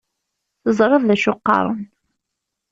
Teẓriḍ 0.63 1.03
d 1.05 1.09
acu 1.15 1.33
qqaren. 1.37 1.81